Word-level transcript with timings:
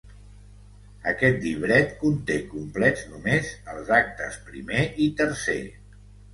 Aquest 1.11 1.43
llibret 1.47 1.93
conté 1.99 2.39
complets 2.55 3.05
només 3.13 3.53
els 3.77 3.95
actes 4.01 4.43
primer 4.51 4.85
i 5.07 5.11
tercer. 5.25 5.63